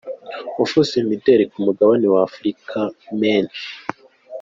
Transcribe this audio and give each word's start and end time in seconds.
uvuze 0.63 0.93
imideri 1.03 1.43
ku 1.51 1.57
mugabane 1.65 2.05
w’Afurika 2.13 2.79
benshi 3.19 3.65